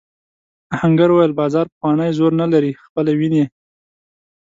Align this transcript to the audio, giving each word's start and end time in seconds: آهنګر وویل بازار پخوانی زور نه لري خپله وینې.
آهنګر 0.75 1.09
وویل 1.11 1.33
بازار 1.41 1.65
پخوانی 1.71 2.11
زور 2.17 2.31
نه 2.41 2.45
لري 2.53 2.71
خپله 2.83 3.11
وینې. 3.19 3.43